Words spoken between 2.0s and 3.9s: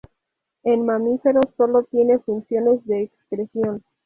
funciones de excreción.